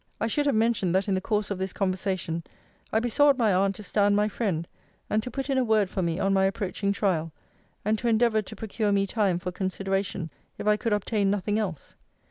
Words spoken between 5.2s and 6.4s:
to put in a word for me on